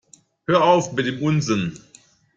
Hör 0.47 0.63
auf 0.63 0.93
mit 0.93 1.05
dem 1.05 1.21
Unsinn! 1.21 1.77